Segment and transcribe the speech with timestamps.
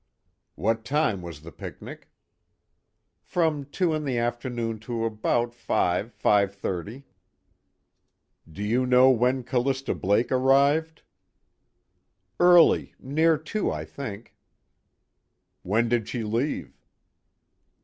[0.55, 2.09] "What time was the picnic?"
[3.21, 7.03] "From two in the afternoon to about five, five thirty."
[8.51, 11.03] "Do you know when Callista Blake arrived?"
[12.39, 14.35] "Early, near two I think."
[15.61, 16.81] "When did she leave?"